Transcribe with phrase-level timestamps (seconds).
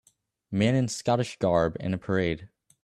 [0.49, 2.49] Man in scottish garb in a parade